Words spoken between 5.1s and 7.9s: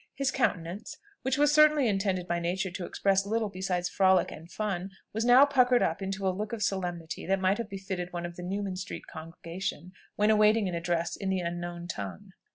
was now puckered up into a look of solemnity that might have